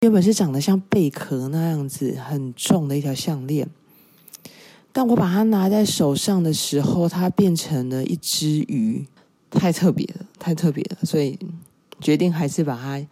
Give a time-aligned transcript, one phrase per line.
[0.00, 3.66] 原本是长得像贝壳那样子很重的一条项链，
[4.92, 9.06] 但我把它拿在手上的时候，它变成了一只鱼，
[9.50, 11.38] 太特别了，太特别了，所以
[11.98, 13.02] 决定还是把它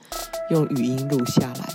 [0.51, 1.69] 用语音录下来。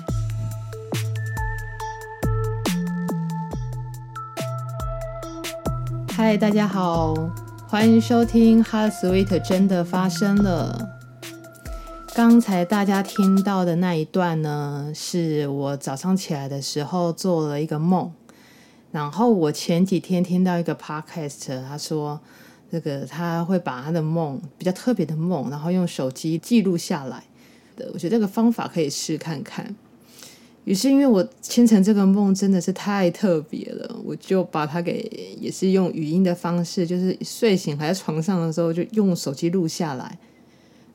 [6.12, 7.16] 嗨，大家好，
[7.68, 10.99] 欢迎收听《Heart Sweet》，真的发生了。
[12.16, 18.12] 刚才大家听到的那一段呢，是我早上起来的时候做了一个梦。
[18.92, 22.20] 然后我前几天听到一个 podcast，他说
[22.70, 27.24] 这个他会把他的梦比较特别的梦，然后用手机记录下来
[27.78, 27.90] 的。
[27.94, 29.74] 我觉得这个方法可以试看看。
[30.66, 40.18] 于是因为我清晨这个梦真的是太特别了，我就把它给也是用语音的方式，就是睡醒还在床上的时候就用手机录下来。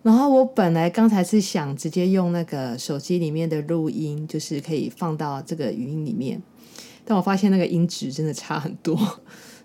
[0.05, 6.43] 然后我本来刚才是想直接用那个手机里面的录音，就是可以放到这个语音里面，
[7.07, 8.95] 但我发现那个音质真的差很多，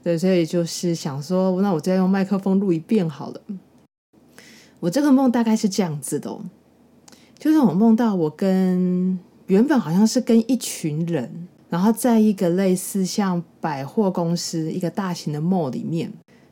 [0.02, 3.42] 对，所以就是想说，那我再用麦克风录一遍好了。
[4.80, 6.40] 我这个梦大概是这样子的哦，
[7.38, 16.10] 就是我梦到我跟原本好像是跟一群人，然后在一个类似像百货公司一个大型的 mall 里面。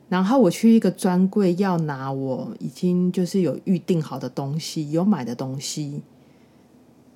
[0.08, 6.02] 然后我去一个专柜要拿我已经就是有预定好的东西，有买的东西。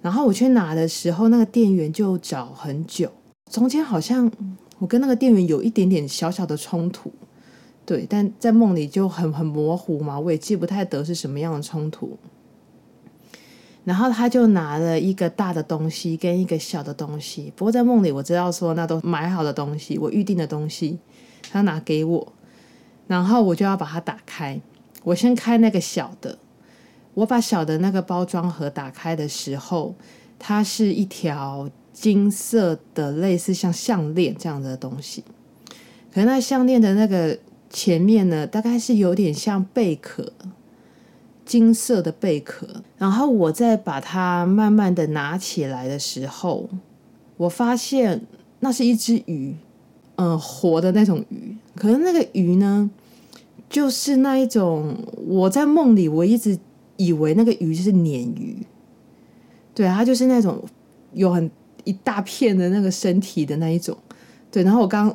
[0.02, 3.10] 然后我去拿的时候，那个店员就找很久，
[3.50, 4.30] 中间好像
[4.78, 7.10] 我跟那个店员有一点点小小的冲突，
[7.86, 12.18] 对，但在梦里就很很模糊嘛，我也记不太得是什么样的冲突。
[13.84, 20.98] 然后他就拿了一个大的东西跟一个小的东西，不过在梦里我知道说那都买好的东西，我预定的东西，
[21.50, 22.32] 他拿给我。
[23.12, 24.58] 然后我就要把它打开，
[25.04, 26.38] 我先开那个小的。
[27.12, 29.94] 我把小的那个包装盒打开的时候，
[30.38, 35.22] 它是一条金色的，类似像项链这样的东西。
[36.10, 37.38] 可能那项链的那个
[37.68, 40.32] 前面呢，大概是有点像贝壳，
[41.44, 42.66] 金色的贝壳。
[42.96, 46.66] 然后我再把它慢慢的拿起来的时候，
[47.36, 48.22] 我发现
[48.60, 49.54] 那是一只鱼。
[50.16, 52.88] 嗯，活的那种鱼，可是那个鱼呢，
[53.72, 54.94] 就是那一种，
[55.26, 56.56] 我在梦里我一直
[56.98, 58.64] 以为那个鱼就是鲶鱼，
[59.74, 60.62] 对，它就是那种
[61.14, 61.50] 有很
[61.84, 63.96] 一大片的那个身体的那一种，
[64.50, 64.62] 对。
[64.62, 65.12] 然后我刚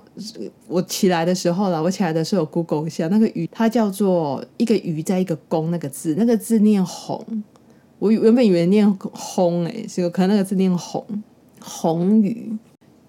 [0.67, 7.23] 我起来的时候了，我起来的时候有 Google 一下那个鱼，它叫做一个鱼在一个宫那个字，那个字念红，
[7.99, 11.05] 我原本以为念红哎，结果可能那个字念红
[11.61, 12.57] 红鱼，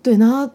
[0.03, 0.51] 对，然后。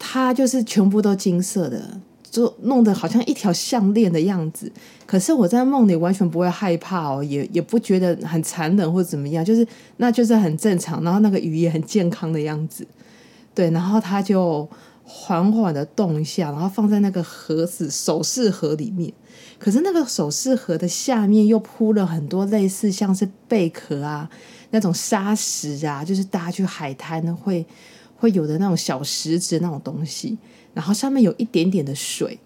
[0.00, 4.70] 它就是全部都金色的，就弄得好像一条项链的样子。
[5.06, 9.66] 可是我在梦里完全不会害怕哦，也也不觉得很残忍或者怎么样，就是
[9.96, 11.02] 那就是很正常。
[11.02, 12.86] 然后那个鱼也很健康的样子，
[13.54, 13.70] 对。
[13.70, 14.68] 然后它就
[15.02, 19.12] 缓缓的动一下，然后放在那个盒子首饰盒里面。
[19.58, 24.28] 可是那个首饰盒的下面又铺了很多类似像是贝壳啊
[24.70, 27.64] 那种沙石啊，就是大家去海滩会。
[28.18, 30.36] 会有的那种小石子那种东西，
[30.74, 32.38] 然后上面有一点点的水，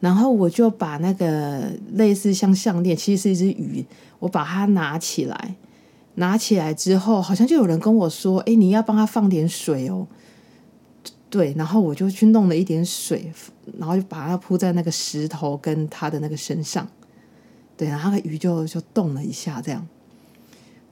[0.00, 3.84] 然后我就把那个类似像项链，其实是一只鱼，
[4.18, 5.54] 我把它拿起来，
[6.14, 10.06] 拿起来之后，好像就有人跟我说：“哎，你要帮他放点水哦。”
[11.30, 13.32] 对，然后我就去弄了一点水，
[13.78, 16.86] 然后就把它铺在那个石头跟它的那个身上，
[17.76, 19.86] 对，然后那个鱼就就动了一下，这样。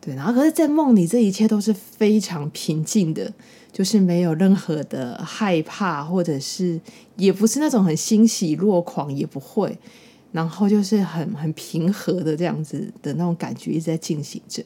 [0.02, 3.30] 对，然后可是，在梦里，这一切都是非常平静的，
[3.70, 6.80] 就是没有任何的害怕，或者是
[7.16, 9.78] 也不是那种很欣喜若狂，也不会，
[10.32, 14.64] 然后就是很很平和的这样子的那种感觉一直在进行着。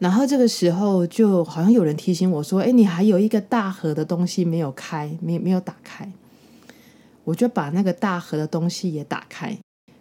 [0.00, 6.10] 然后这个时候，就好像有人提醒我说：“哎，你还有一个大盒的东西没有开，没没有打开。”
[7.22, 9.56] 我就把那个大盒的东西也打开，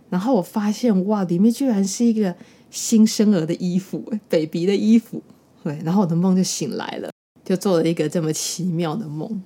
[0.09, 2.35] 然后我发现，哇，里面居然是一个。
[2.69, 5.21] 新生儿的衣服，baby 的衣服，
[5.63, 7.09] 对，然后我的梦就醒来了，
[7.45, 9.41] 就做了一个这么奇妙的梦。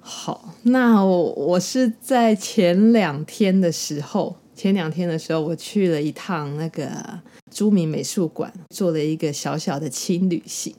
[0.00, 10.74] 好，那我我是在前两天的时候，前两天的时候，我去了一趟那个朱铭美术馆，做了一个小小的轻旅行。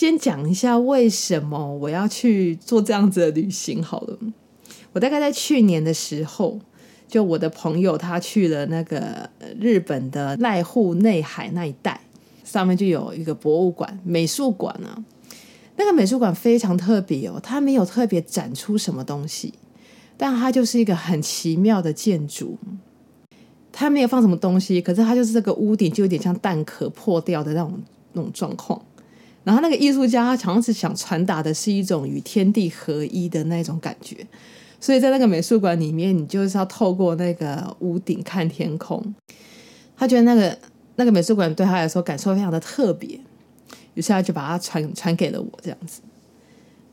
[0.00, 4.18] 先讲一下为什么我要去做这样子的旅行好了。
[4.92, 6.58] 我大概在去年的时候。
[7.06, 9.28] 就我的朋友，他去了那个
[9.60, 12.00] 日本的濑户内海那一带，
[12.44, 15.04] 上面就有一个博物馆、美术馆啊。
[15.76, 19.54] 那个美术馆非常特别哦，它没有特别展出什么东西，
[20.16, 22.58] 但它就是一个很奇妙的建筑。
[23.72, 27.80] 它没有放什么东西，可是它就是这个屋顶就有点像蛋壳破掉的那种
[28.12, 28.80] 那种状况。
[29.42, 34.26] 然后那个艺术家他好像是想传达的是一种与天地合一的那种感觉，
[34.84, 39.02] 所以在那个美术馆里面，你就是要透过那个屋顶看天空。
[39.96, 40.58] 他觉得那个
[40.96, 43.18] 那个美术馆对他来说感受非常的特别，
[43.94, 46.02] 于是他就把它传传给了我，这样子。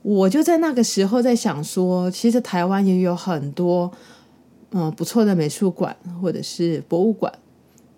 [0.03, 3.91] 我就在那个时候在想说，其实台湾也有很多
[4.69, 7.33] 嗯不错的美术馆或者是博物馆，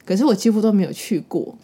[0.04, 1.56] 可是我几乎都没有去过。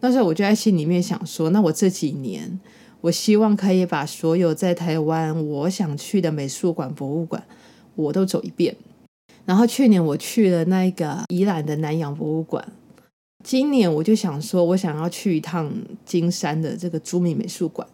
[0.00, 2.58] 那时候我就在心里面想说，那我这几年，
[3.02, 7.44] 我希望可以把所有在台湾我想去的美术馆、博物馆，
[7.96, 8.76] 我都走一遍。
[9.44, 12.72] 然后去年我去了那个宜兰的南洋博物馆，
[13.44, 15.72] 今年我就想说，我想要去一趟
[16.04, 17.86] 金山的这个朱铭美术馆。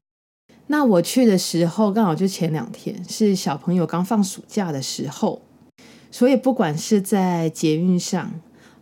[0.69, 5.43] 那我去的时候刚好就前两天是小朋友刚放暑假的时候，
[6.11, 8.33] 所以不管是在捷运上，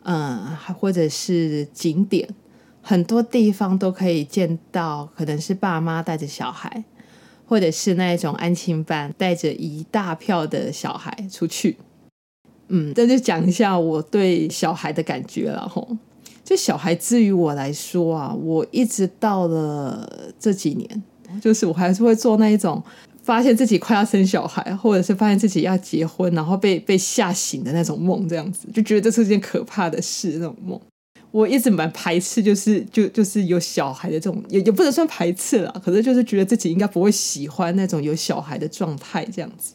[0.04, 2.28] 嗯，或者是景点。
[2.82, 6.84] 很多地方都可以见到，可能是爸妈带着小孩，
[7.50, 11.76] 或者是那一种安亲班带着一大票的小孩出去。
[12.68, 15.96] 嗯，这就讲一下我对小孩的感觉了吼。
[16.44, 21.02] 就小孩之于我来说啊，我一直到了这几年，
[21.42, 22.80] 就是我还是会做那一种
[23.24, 30.80] 发现自己快要生小孩，或者是发现自己要结婚，然后被被吓醒的那种梦，这样子就觉得这是件可怕的事，那种梦。
[31.32, 39.74] 我一直蛮排斥，就是就就是有小孩的这种，也也不能算排斥啦，可是就是觉得自己应该不会喜欢那种有小孩的状态这样子。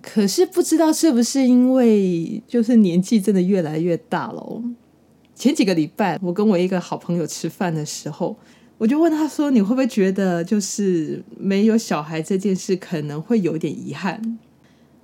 [0.00, 4.62] 可是不知道是不是因为就是年纪真的越来越大了。
[5.34, 8.36] 前几个礼拜，我跟我一个好朋友吃饭的时候，
[8.78, 14.38] 我就问他说：“你会不会觉得就是没有小孩这件事可能会有点遗憾？”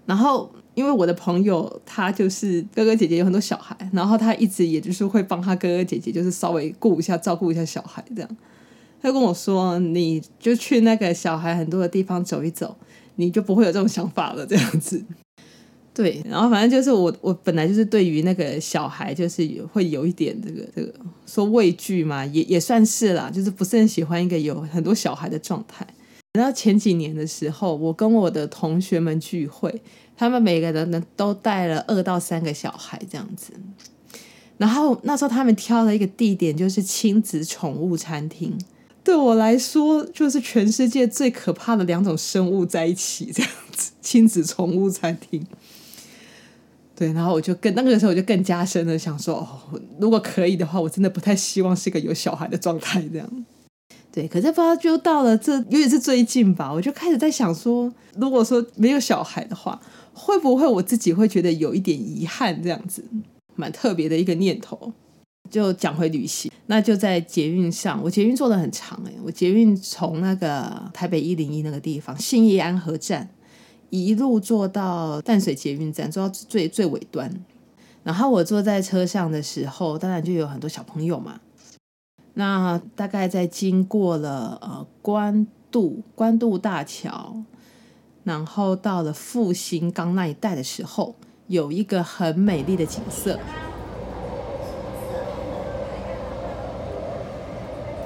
[0.07, 0.51] 然后。
[0.79, 8.37] 因为我的朋友他就是哥哥姐姐有很多小孩，然后他一直也就是会帮他哥哥姐姐就是稍微顾一下照顾一下小孩这样。
[9.03, 12.77] 他跟我说：“你就去那个小孩很多的地方走一走，
[13.17, 15.03] 你就不会有这种想法了。”这样子。
[15.93, 20.95] 对，然后反正就是我我本来就是对于那个小孩就是会有一点这个这个
[21.27, 25.85] 说畏惧嘛，也也算是啦，就是不是很喜欢一个有很多小孩的状态。
[26.35, 29.83] 然后前几年的时候，我跟我的同学们聚会。
[30.19, 33.53] 他们每个人呢都带了二到三个小孩这样子，
[34.57, 38.59] 然后那时候他们挑了一个地点，就是亲子宠物餐厅。
[39.05, 45.47] 对我来说，就是全世界最可怕的两种生物在一起这样子，亲子宠物餐厅。
[46.97, 53.47] 对，然后我就更那个时候我就更加深的想说，哦，如果可以的话，我真的不太希望是一个有小孩的状态这样。
[54.11, 59.81] 对，可是不知道就到了这，尤其是最近吧，我就开始在想说，如果说没有小孩的话。
[60.19, 62.61] 会不会我自己会觉得有一点遗憾？
[62.63, 63.05] 这样子
[63.55, 64.93] 蛮特别的一个念头。
[65.51, 73.27] 就讲回旅行，那就在捷运上，我捷运坐得很长诶，我捷运从那个台北一零一那个地方信义安和站
[73.89, 77.33] 一路坐到淡水捷运站，坐到最最尾端。
[78.03, 81.41] 然后我坐在车上的时候，当然就有很多小朋友嘛。
[82.35, 87.35] 那大概在经过了呃关渡关渡大桥。
[88.29, 91.15] 然后到了复兴岗那一带的时候，
[91.47, 93.41] 有一个很美丽的景色，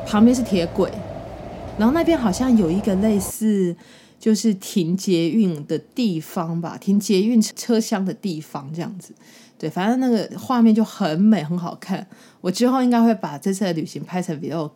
[0.06, 0.92] 旁边是铁轨，
[1.76, 3.74] 然后那边好像有一个类似
[4.20, 9.12] 就是停捷运的地方吧，停捷运车厢的地方这样子。
[9.58, 12.06] 对，反正那个画面就很美，很好看。
[12.40, 14.70] 我之后应该会把这次的旅行拍成 vlog，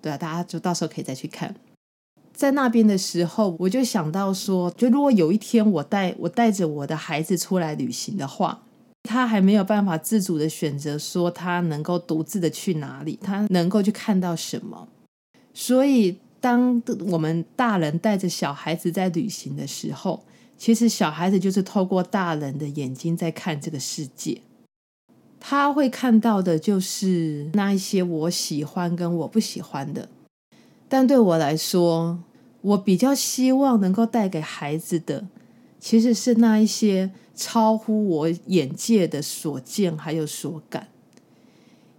[0.00, 1.54] 对啊，大家就到时候可以再去看。
[2.38, 8.62] 在那边的时候，我就想到说，就如果有一天我带我带着我的孩子出来旅行的话，
[9.02, 14.86] 他还没有办法自主的选择说他能够独自的去哪里，他能够去看到什么。
[15.52, 16.80] 所以，当
[17.10, 20.22] 我们大人带着小孩子在旅行的时候，
[20.56, 24.40] 其实小孩子就是透过大人的眼睛在看这个世界，
[25.40, 30.08] 他会看到的就是那一些我喜欢跟我不喜欢的。
[30.90, 32.18] 但对我来说，
[32.60, 35.26] 我比较希望能够带给孩子的，
[35.78, 40.88] 其实是那一些超乎我眼界的所见还有所感，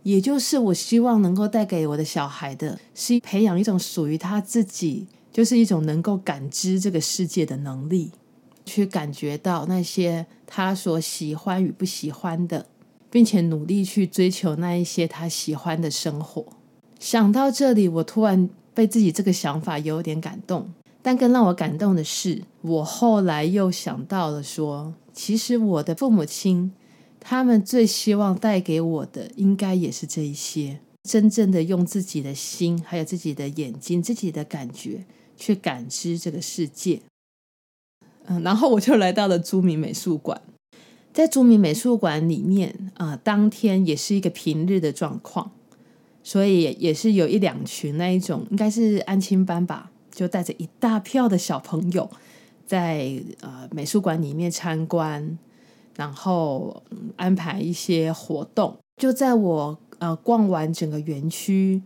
[0.04, 8.12] 也就是我希望能够带给我的小孩的，是培养一种属于他自己，就是一种能够感知这个世界的能力，
[8.66, 12.66] 去感觉到那些他所喜欢与不喜欢的，
[13.10, 16.46] 并且努力去追求那一些他喜欢的生活。
[17.00, 18.50] 想到这里，我突然。
[18.80, 26.72] 被自己这个想法有点感动，但更让我感动的是，我后来又想到了说，其实我的父母亲，
[27.20, 30.80] 他们最希望带给我的，应该也是这一些。
[31.04, 35.04] 真正的用自己的心，还有自己的眼睛、自己的感觉
[35.36, 37.02] 去感知这个世界。
[38.28, 40.42] 嗯，然后我就来到了朱铭美术馆。
[41.12, 45.52] 在朱铭美术馆里面，啊、当天也是一个平日的状况，
[46.30, 52.08] 所以也是有一两群那一种，应该是安亲班吧，就带着一大票的小朋友
[52.68, 55.40] 在呃美术馆里面参观，
[55.96, 56.84] 然后、
[57.16, 58.78] 安排一些活动。
[58.98, 61.82] 就在我呃逛完整个园区，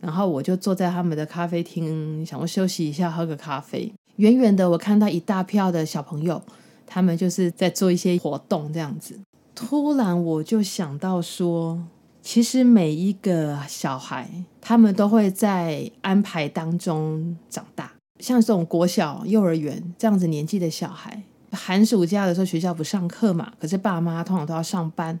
[0.00, 3.92] 然后我就坐在他们的咖啡厅，想要休息一下，喝个咖啡。
[4.16, 6.42] 远远的，我看到一大票的小朋友，
[6.84, 9.20] 他们就是在做一些活动，这样子。
[9.54, 11.80] 突然，我就想到说，
[12.24, 14.28] 其实每一个小孩，
[14.58, 17.92] 他们都会在安排当中长大。
[18.18, 25.20] 像这种国小、幼儿园这样子年纪的小孩，寒暑假的时候学校不上课嘛，可是爸妈通常都要上班，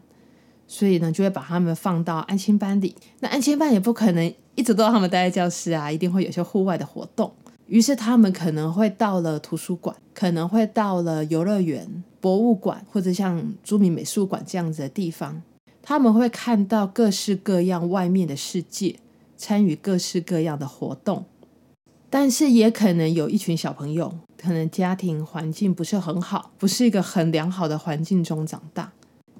[0.66, 2.96] 所以呢，就会把他们放到安亲班里。
[3.20, 7.30] 那安亲班也不可能一直都让他们待在教室啊，一定会有些户外的活动。
[7.66, 15.42] 于是他们可能会到了图书馆，可能会到了游乐园、博物馆，或者像朱铭美术馆这样子的地方。
[15.86, 18.96] 他们会看到各式各样外面的世界，
[19.36, 21.26] 参与各式各样的活动。
[22.08, 28.92] 但是也可能有一群小朋友，可能家庭环境不是很好，不是一个很良好的环境中长大。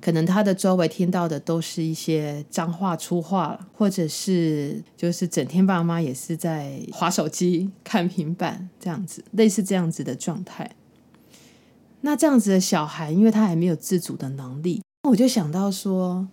[0.02, 10.72] 可能他的周围听到的都是一些脏话粗话，或者是就是整天爸妈也是在划手机、看平板这样子，类似这样子的状态。
[12.02, 16.26] 那这样子的小孩，因为他还没有自主的能力，我就想到说，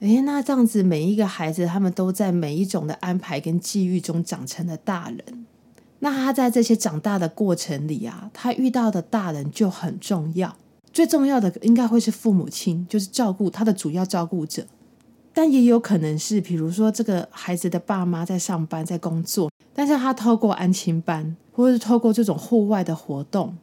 [0.00, 5.46] 诶，那这样子每一个孩子，他们都在每一种的安排跟际遇中长成了大人，
[6.00, 10.54] 那他在这些长大的过程里啊，他遇到的大人就很重要。
[10.92, 14.66] 最重要的应该会是父母亲，就是照顾他的主要照顾者，
[15.32, 23.56] 但也有可能是，比如说这个孩子的爸妈在上班在工作，但是他透过安亲班，或者是透过这种户外的活动，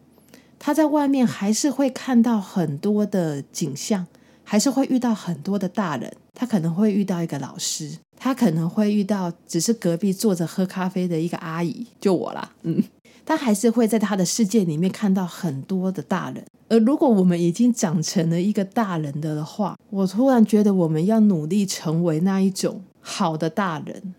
[0.58, 4.08] 他在外面还是会看到很多的景象，
[4.52, 12.84] 还是会遇到很多的大人，他可能会遇到一个老师，他可能会遇到只是隔壁坐着喝咖啡的一个阿姨，就我啦，嗯。
[13.26, 24.14] 他还是会在他的世界里面看到很多的大人，而如果我们已经长成了一个大人的话，我突然觉得我们要努力成为那一种好的大人，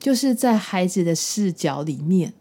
[0.00, 2.32] 就是在孩子的视角里面，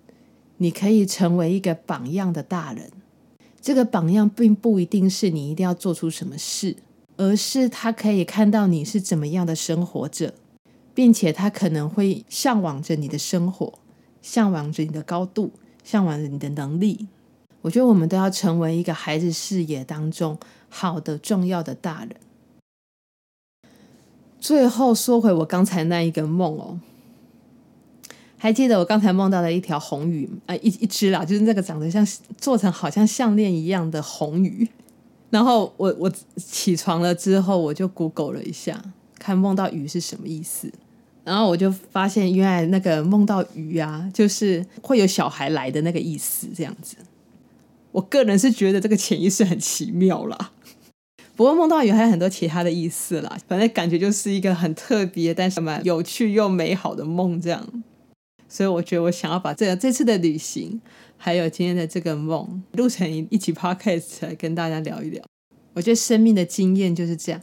[0.58, 2.90] 你可以成为一个榜样的大人。
[3.62, 6.76] 这个榜样并不一定是你一定要做出什么事，
[7.18, 10.34] 而是他可以看到你是怎么样的生活着，
[10.94, 13.80] 并且他可能会向往着你的生活，
[14.22, 15.52] 向往着你的高度。
[15.86, 17.08] 向往着你的能力，
[17.62, 20.36] 我觉得我们都要成为一个孩子视野当中
[20.68, 22.16] 好的、重要的大人。
[24.40, 26.80] 最后说回我刚才那一个梦哦，
[28.36, 32.04] 还记得我刚才梦到的一条红鱼啊，一一只啦，就是那个长得像
[32.36, 34.68] 做成好像项链一样的红鱼。
[35.30, 38.82] 然后我我起床了之后，我就 Google 了一下，
[39.20, 40.72] 看梦到鱼是什么意思。
[41.24, 46.96] 然后我就发现，原来那个梦到鱼啊，就是会有小孩来的那个意思，这样子。
[47.92, 50.52] 我个人是觉得这个潜意识很奇妙啦。
[51.36, 57.68] 不过梦到鱼还有很多其他的意思啦，反正感觉就是一个很特别，但是蛮有趣又美好的梦这样。
[58.48, 60.80] 所以我觉得我想要把这这次的旅行，
[61.18, 65.24] 还有今天的这个梦，录成一起 podcast 来跟大家聊一聊。
[65.74, 67.42] 我觉得生命的经验就是这样，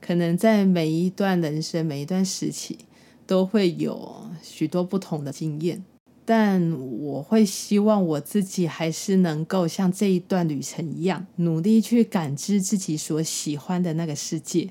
[0.00, 2.78] 可能在每一段人生、每一段时期。
[3.26, 5.84] 都会有许多不同的经验，
[6.24, 14.68] 但我会希望我自己还是能够像这一段旅程一样，努力去感知自己所喜欢的那个世界。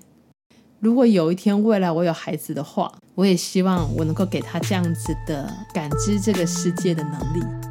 [0.81, 7.68] 如果有一天未来我有孩子的话，我也希望我能够给他这样子的感知这个世界的能力。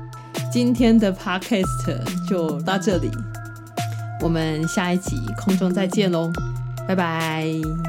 [0.51, 3.11] 今天的 podcast 就到这里，
[4.23, 6.33] 我们下一集空中再见喽，
[6.87, 7.88] 拜拜。